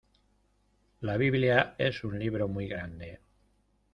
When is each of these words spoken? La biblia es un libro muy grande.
La 1.09 1.15
biblia 1.15 1.75
es 1.77 2.03
un 2.03 2.17
libro 2.17 2.47
muy 2.47 2.67
grande. 2.67 3.19